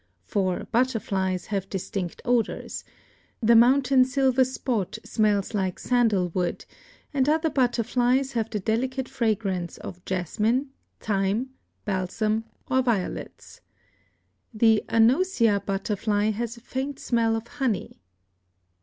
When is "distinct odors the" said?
1.69-3.55